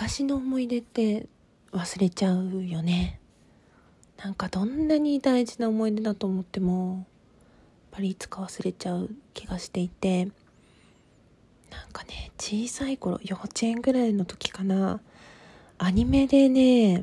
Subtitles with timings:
[0.00, 1.26] 昔の思い出って
[1.72, 3.18] 忘れちゃうよね。
[4.22, 7.04] なんかどんなに大事な思い出だと思ってもやっ
[7.90, 10.26] ぱりいつか忘れちゃう気がしていて。
[10.26, 15.00] なんかね小さい頃幼稚園ぐらいの時かな。
[15.78, 17.02] アニメでね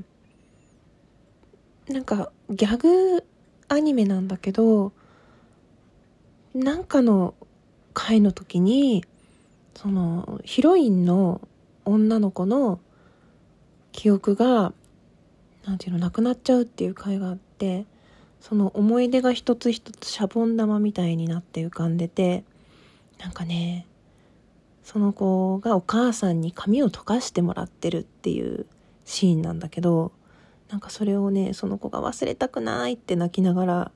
[1.90, 3.26] なんかギャグ
[3.68, 4.94] アニメなんだけど
[6.54, 7.34] なんかの
[7.94, 9.04] 回の時に
[9.76, 11.42] そのヒロインの
[11.86, 12.80] 女の子の
[13.92, 14.74] 記憶が
[15.66, 17.86] なんていうのなくなっちゃうっていう回があって
[18.40, 22.44] その思い出が一つ一つシャボン玉みたいになって浮かんでて
[23.20, 23.88] なんかね
[24.84, 28.68] その子がお母さんに髪を溶かしてもらってるっていう
[29.04, 30.12] シーンなんだけど
[30.70, 33.92] なんかそれをねその子が忘れたくないって泣きながら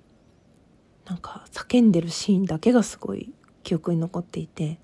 [1.06, 3.32] なんか叫んでるシーンだけがすごい
[3.64, 4.80] 記憶に残っていて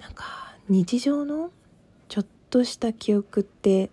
[0.00, 1.50] なんか日常の
[2.54, 3.90] とした記憶って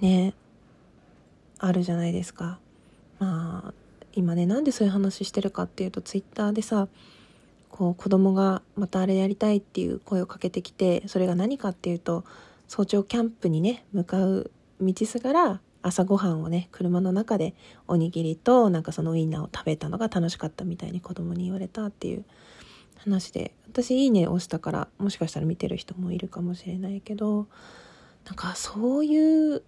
[0.00, 0.32] ね
[1.58, 2.58] あるじゃないですか。
[3.18, 3.74] まあ
[4.14, 6.88] 今ねなんでそういう話してるかっていうとツイッターでさ
[7.68, 12.24] こう子供がまたあれやりたいっていう声をかけてきてそれが何かっていうと
[12.68, 17.52] 早朝キャンプにね向かう道すがら朝ごはんをね車の中で
[17.86, 22.24] おにぎりとなんかそのウインナーを食べたのが楽しかったみたいに子供に言われたっていう
[22.98, 27.46] 話で私いいね押したからもしかしたら見てる人もいるかもしれないけど
[28.26, 29.62] なんかそういう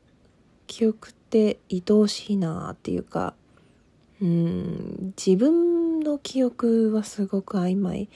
[0.66, 3.34] 記憶って愛おしいなっていうか
[4.20, 8.08] うん自分の記憶はすごく曖昧。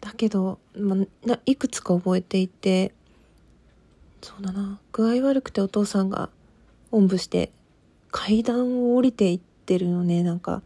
[0.00, 0.96] だけど、ま
[1.28, 2.92] あ、いくつか覚えていて
[4.22, 6.30] そうだな具合悪くてお父さんが
[6.90, 7.52] おんぶして
[8.10, 10.62] 階段を降りていってるのねなんか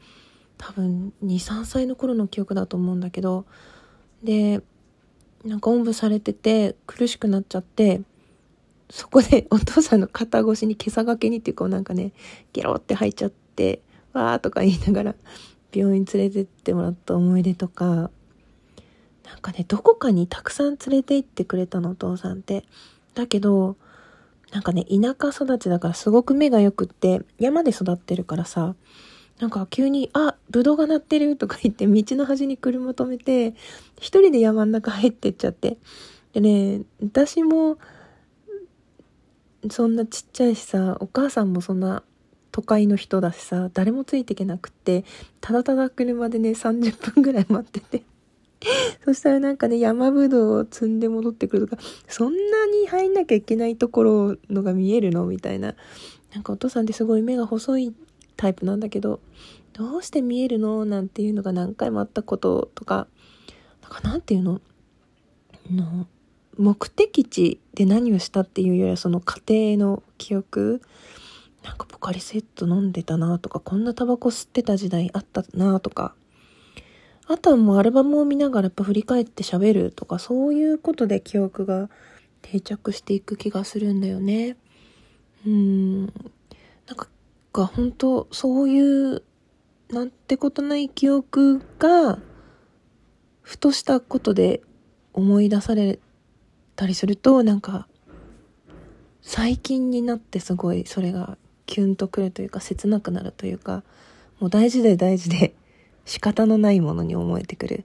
[0.57, 3.45] 多分23歳の頃の記憶だと思うんだけど
[4.25, 4.63] で
[5.45, 8.01] なんかおんぶされてて苦しくなっちゃって
[8.91, 12.13] そこで お父さんの肩越しに今朝掛けにっていうかなんかね
[12.53, 13.81] ゲロって入っちゃって
[14.13, 15.15] わーとか言いながら
[15.73, 18.11] 病院連れてってもらった思い出とか
[19.25, 22.65] なんかねどこかにたくさん連れて行ってくれたのお父さんって。
[23.15, 23.77] だけど
[24.53, 28.75] なんかね田舎育ちだからすごく目が良くって山で育ってるからさ
[29.41, 33.55] なんか急に、あ、ブドウが鳴ってるとか言って道の端に車止めて、
[33.99, 35.77] 一人で山ん中入ってっちゃって。
[36.33, 37.79] でね、私も、
[39.71, 42.03] そんなちっちゃいしさ、お母さんもそんな
[42.53, 45.05] 都会の人だしさ、誰もついていけなくって、
[45.41, 48.05] ただただ車でね、30分ぐらい待ってて。
[49.05, 55.27] そしたらなんかね、山ぶどうを積んで戻ってくるとか、そんなに入んなきゃいけないところのが見えるの？
[55.27, 55.75] みたいな。
[56.33, 57.95] なんかお父さんってすごい目が細い
[58.37, 59.21] タイプなんだけど、
[59.73, 60.85] どうして見えるの？
[60.85, 63.07] なんていうのが何回もあったこととか、
[63.83, 64.61] なんかなんていうの？
[65.71, 66.07] の
[66.57, 70.83] 目的地で何をしたっていうよりはその家庭の記憶。
[71.63, 76.15] なんかポカリセット飲んでたなとかこんなタバコ吸ってた時代あったなとか。
[77.27, 81.89] あとはもうアルバムを見ながらやっぱ振り返って喋るとかそういうことで記憶が
[82.43, 84.59] 定着していく気がするんだよね。
[85.47, 86.03] うん。
[86.05, 86.11] な
[86.93, 87.09] んか
[87.55, 89.23] か本当そういう
[89.89, 92.19] なんてことない記憶が
[93.43, 94.61] ふとしたことで
[95.13, 96.01] 思い出され
[96.75, 97.87] たりするとなんか
[99.23, 103.85] 最近になってすごいそれがキュンとくるというか切なくなるというか
[104.41, 105.55] もう大事で大事で
[106.05, 107.85] 仕方のないものに思えてくる。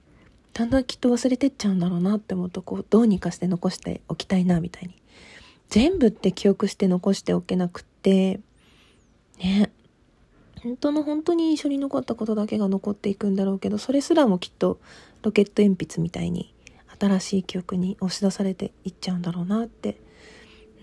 [0.51, 4.95] だんだんきっと忘れてっちゃうんだろうなって思うとこうどうにかして残しておきたいなみたいに。
[5.69, 8.39] 全部って記憶して残しておけなくって
[9.39, 9.71] ね。
[10.61, 14.77] 本当の本当に印象に残ったことだけが残っていくんだろうけどそれすらもきっと
[15.21, 16.53] ロケット鉛筆みたいに
[16.99, 19.97] 新しい記憶に押し出されていっちゃうんだろうなって。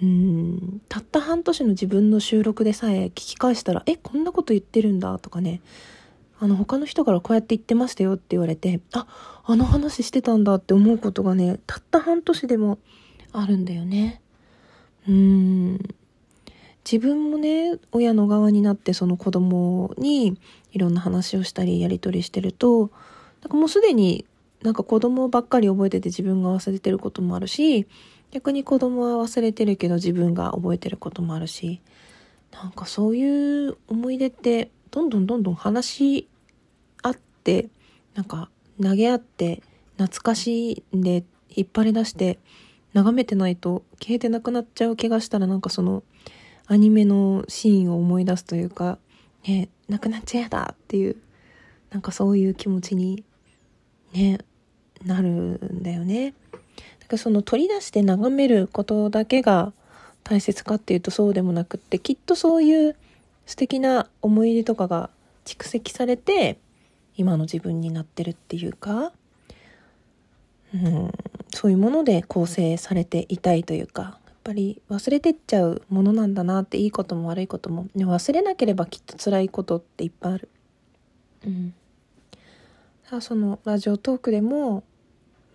[0.03, 0.83] うん。
[0.89, 5.61] たった半年の自分の収録でさえ聞き返したら「えこんなこと言ってるんだ」とかね。
[6.39, 9.07] あの他の人からこうやって言ってましたよって言われてあ
[9.43, 12.79] あの話してたんだって思うことがねたった半年でも
[13.33, 14.21] あるんだよね。
[15.09, 15.79] うん。
[16.91, 20.39] 自分もね親の側になってその子供に
[20.71, 22.93] いろんな話をしたりやり取りしてると
[23.43, 24.25] なんかもうすでに
[24.63, 27.87] なんか子供ばっかり覚えてて自分が忘れてることもあるし
[28.31, 31.81] 逆に子供は忘れてるけど自分が覚えてることもあるし
[32.53, 36.29] なんかそういう思い出ってどんどんどんどん話し
[37.03, 37.69] 合って
[38.15, 38.49] なんか
[38.81, 39.63] 投げ合って
[39.99, 42.39] 懐かしいんで引っ張り出して
[42.93, 46.03] 眺めてないと消えてなくなっちゃう気がしたらなんかその
[46.67, 48.99] アニメのシーンを思い出すというか、
[49.47, 51.17] ね、なくなっちゃやだっていう、
[51.91, 53.25] なんかそういう気持ちに、
[54.13, 54.39] ね、
[55.05, 56.35] なるんだよね。
[56.53, 59.73] だからその取り出して眺めることだけが
[60.25, 62.97] 大切かっていうとそうでもなくってきっとそういう
[63.47, 65.09] 素敵な思い出とかが
[65.45, 66.59] 蓄積されて
[67.17, 69.13] 今の自分になってるっていうか、
[70.75, 71.13] うん、
[71.55, 77.89] そういうもので構成されていたいというかぱり忘れてっちゃうものなんだなっていいことも悪いことも。
[77.97, 80.49] 忘れなければきっと辛いことっていっぱいある。
[81.45, 81.75] うん、
[83.05, 84.85] さあそのラジオトークでも、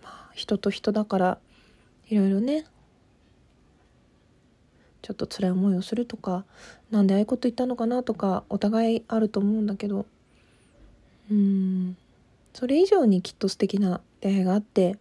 [0.02, 1.38] まあ、人と人だから
[2.08, 2.66] いろいろね
[5.00, 6.44] ちょっと辛い思いをするとか
[6.90, 10.04] 何でああいうこと言ったのかなとかお互いあると思うんだけど
[11.30, 11.96] うん。
[12.52, 14.98] それ以上にきっと素敵な出会いがあって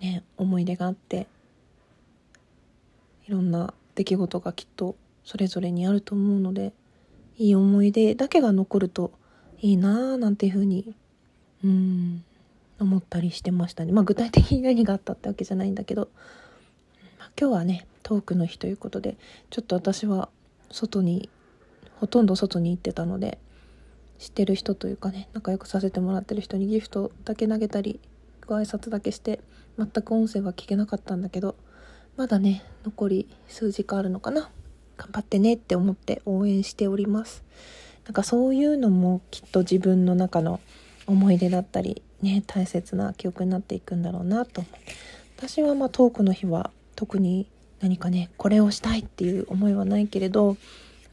[0.00, 1.26] ね思い出があってい
[3.32, 6.72] ろんな出来事がきっとそれぞれにあると思うので
[7.36, 9.12] いい思い出だけが残ると
[9.60, 10.94] いいなあなんていうふうに
[11.64, 12.24] うん
[12.78, 13.92] 思ったりしてましたね。
[13.92, 16.08] まあ具体的に何があったってわけじゃないんだけど、
[17.18, 19.16] まあ、今日はねトークの日ということで
[19.50, 20.28] ちょっと私は
[20.70, 21.30] 外に
[22.00, 23.38] ほとんど外に行ってたので
[24.18, 28.00] 知ってる人というかね仲良くさせてもらってる人にギフトだけ投げたり
[28.46, 29.40] ご挨拶だけして
[29.78, 31.54] 全く音声は聞けなかったんだけど
[32.16, 34.50] まだね残り数時間あるのかな。
[34.96, 37.42] 頑張ってねって思って応援しております。
[38.04, 40.60] なんかそういうのもきっと自分の中の
[41.06, 44.64] 思い出だったりね大切な記憶になっていくんだろうなと。
[45.36, 47.46] 私はまあトークの日は特に
[47.80, 50.56] 何かねこれをしたいっていう思いはないけれど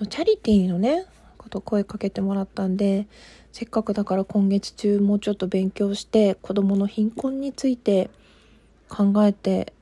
[0.10, 1.06] チャリティーのね
[1.38, 3.08] こと声かけてもらったんで
[3.52, 8.12] せっかくだから今月中もうちょっと勉強して子どもの貧困について
[8.88, 9.74] 考えて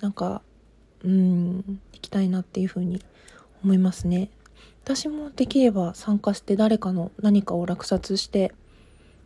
[0.00, 0.40] なんか
[1.04, 3.02] うん行きたいなっていうふうに
[3.64, 4.30] 思いますね。
[4.84, 8.52] 私もできれば参加して誰かの何かを落札して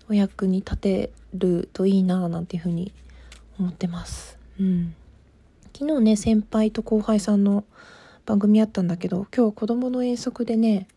[0.08, 2.92] お役に立てるといいななんていうふうに
[3.58, 4.38] 思ってます。
[4.60, 4.94] うん。
[5.78, 7.64] 昨日ね先輩と後輩さんの
[8.24, 10.88] 番組あったんだけど今日子供の遠足でね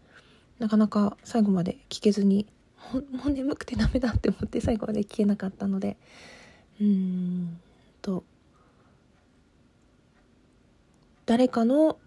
[0.58, 2.48] なかなか最後まで聞けずに
[2.94, 5.98] もう眠くてダメだって思って最後まで聞けなかったので
[6.82, 7.60] うん
[8.02, 8.24] と
[11.30, 12.00] 誰かの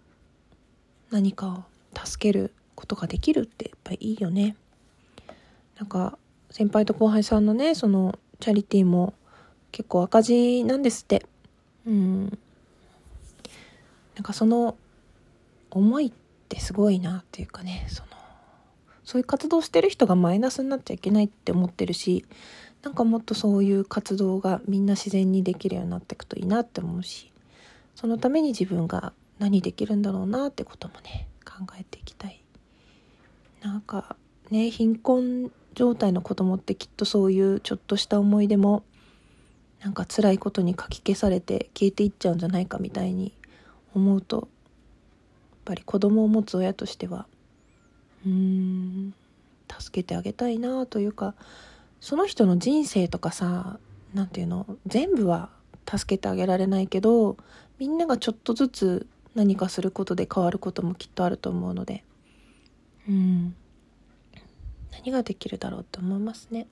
[1.09, 1.63] 何かを
[2.05, 4.57] 助けることができるってやっぱりいいよね。
[5.77, 6.17] なんか
[6.51, 9.13] 先輩と後輩さんのねそのチャリティーも
[9.71, 11.25] 結構赤字なんですって。
[11.87, 12.37] うん。
[14.15, 14.75] なんかその
[15.71, 16.11] 思いっ
[16.49, 18.09] てすごいなっていうかねその
[19.05, 22.25] そういう活動してる人がマイナスになっちゃいけないって思ってるし
[22.81, 27.32] なんかもっとそういう活動がみんな自然にできるようになっていくといいなって思うし。
[27.95, 32.41] そのために自分が何できるんだろうなってこともね考えていきたい。
[33.61, 34.15] なんか
[34.49, 38.83] ね貧困状態の子供ってきっとそういうちょっとした思い出も
[39.83, 43.33] なんか辛いことにかき消されて消えていっちゃうんじゃないかみたいに
[43.93, 44.47] 思うとやっ
[45.65, 47.25] ぱり子供を持つ親としては
[48.25, 49.13] うーん
[49.79, 51.35] 助けてあげたいなというか
[51.99, 53.79] その人の人生とかさ
[54.13, 55.49] 何て言うの全部は
[55.89, 57.37] 助けてあげられないけど
[57.79, 62.03] みんながちょっとずつ何かすることで変わることもきっとあると思うので。
[63.07, 63.55] うん。
[64.91, 66.67] 何ができるだろうって思いますね。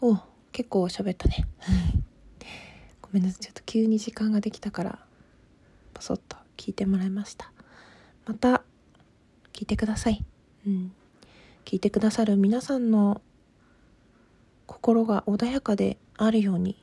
[0.00, 0.18] お
[0.52, 1.46] 結構喋ったね。
[3.02, 3.44] ごめんなさい。
[3.44, 4.98] ちょっと急に時間ができたから
[5.92, 7.52] ポソッと聞いてもらいました。
[8.26, 8.62] また
[9.52, 10.24] 聞いてください。
[10.66, 10.92] うん。
[11.64, 13.20] 聞いてくださる皆さんの
[14.66, 16.81] 心が穏やかであるように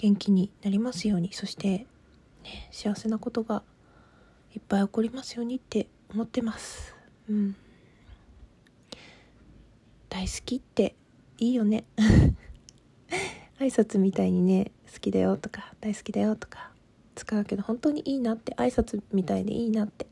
[0.00, 1.86] 元気になりますようにそして、ね、
[2.70, 3.62] 幸せなことが
[4.54, 6.94] いっぱい起こりますようにって思ってます。
[7.28, 7.54] うん。
[10.08, 10.96] 大好きって
[11.36, 11.84] いいよね。
[13.60, 16.70] 挨拶みたいにね好きだよとか大好きだよとか
[17.14, 20.06] 使うけど本当にいいなって挨拶みたいでいいなって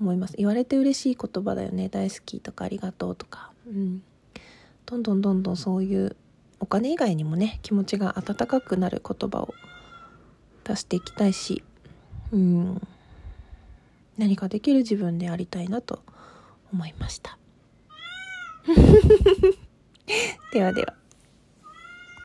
[0.00, 0.34] 思います。
[0.36, 1.88] 言われて嬉しい言葉だよね。
[1.88, 3.52] 大好きとかありがとうとか。
[3.68, 4.02] うん。
[4.84, 6.16] どんどんどんどんそういう
[6.62, 9.52] お金以外にもね気持ちが温かくなる言葉を
[10.62, 11.64] 出していきたいし
[12.30, 12.80] うん
[14.16, 16.04] 何かできる自分でありたいなと
[16.72, 17.36] 思いました。
[20.52, 21.01] ではでは。